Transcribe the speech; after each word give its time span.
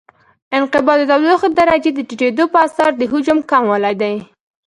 انقباض 0.57 0.99
د 1.01 1.05
تودوخې 1.11 1.49
درجې 1.59 1.91
د 1.93 1.99
ټیټېدو 2.09 2.45
په 2.53 2.57
اثر 2.65 2.89
د 2.99 3.01
حجم 3.11 3.37
کموالی 3.51 3.93
دی. 4.01 4.15